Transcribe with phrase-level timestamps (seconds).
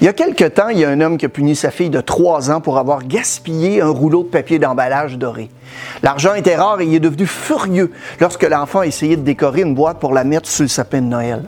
[0.00, 1.90] Il y a quelque temps, il y a un homme qui a puni sa fille
[1.90, 5.50] de 3 ans pour avoir gaspillé un rouleau de papier d'emballage doré.
[6.02, 9.74] L'argent était rare et il est devenu furieux lorsque l'enfant a essayé de décorer une
[9.74, 11.42] boîte pour la mettre sous le sapin de Noël.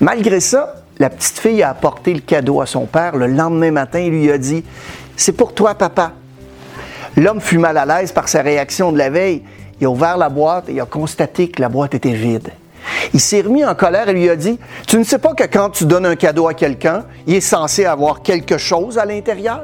[0.00, 4.00] Malgré ça, la petite fille a apporté le cadeau à son père le lendemain matin
[4.00, 4.64] et lui a dit
[5.16, 6.12] C'est pour toi, papa.
[7.16, 9.42] L'homme fut mal à l'aise par sa réaction de la veille.
[9.80, 12.50] Il a ouvert la boîte et a constaté que la boîte était vide.
[13.14, 15.70] Il s'est remis en colère et lui a dit Tu ne sais pas que quand
[15.70, 19.62] tu donnes un cadeau à quelqu'un, il est censé avoir quelque chose à l'intérieur?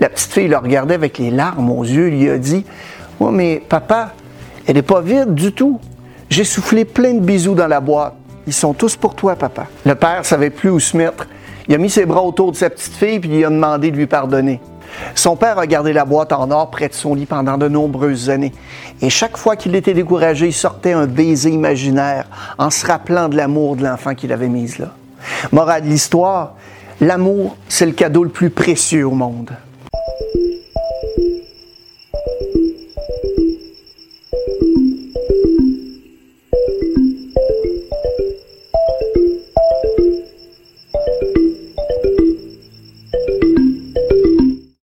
[0.00, 2.64] La petite fille le regardait avec les larmes aux yeux et lui a dit
[3.20, 4.12] Oui, mais papa,
[4.66, 5.80] elle n'est pas vide du tout.
[6.28, 8.14] J'ai soufflé plein de bisous dans la boîte.
[8.46, 9.66] Ils sont tous pour toi, papa.
[9.84, 11.28] Le père savait plus où se mettre.
[11.68, 13.96] Il a mis ses bras autour de sa petite fille puis il a demandé de
[13.96, 14.60] lui pardonner.
[15.14, 18.30] Son père a gardé la boîte en or près de son lit pendant de nombreuses
[18.30, 18.52] années.
[19.00, 22.26] Et chaque fois qu'il était découragé, il sortait un baiser imaginaire
[22.58, 24.92] en se rappelant de l'amour de l'enfant qu'il avait mis là.
[25.52, 26.54] Morale de l'histoire,
[27.00, 29.50] l'amour, c'est le cadeau le plus précieux au monde.